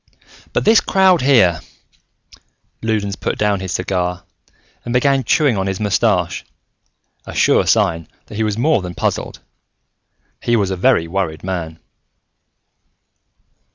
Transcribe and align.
"But 0.51 0.65
this 0.65 0.81
crowd 0.81 1.21
here!" 1.21 1.59
Loudons 2.81 3.15
put 3.15 3.37
down 3.37 3.59
his 3.59 3.71
cigar 3.73 4.23
and 4.83 4.95
began 4.95 5.23
chewing 5.23 5.57
on 5.59 5.67
his 5.67 5.79
mustache, 5.79 6.43
a 7.27 7.35
sure 7.35 7.67
sign 7.67 8.07
that 8.25 8.33
he 8.33 8.41
was 8.43 8.57
more 8.57 8.81
than 8.81 8.95
puzzled: 8.95 9.41
he 10.41 10.55
was 10.55 10.71
a 10.71 10.75
very 10.75 11.07
worried 11.07 11.43
man. 11.43 11.77